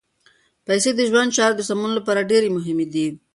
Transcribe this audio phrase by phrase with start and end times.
[0.67, 3.07] پیسې د ژوند د چارو د سمون لپاره ډېرې مهمې دي.